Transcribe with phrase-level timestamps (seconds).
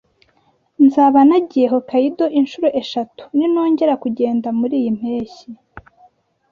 [0.85, 5.49] Nzaba nagiye Hokkaido inshuro eshatu ninongera kugenda muriyi mpeshyi.